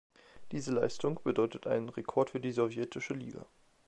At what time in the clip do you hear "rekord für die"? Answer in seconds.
1.89-2.51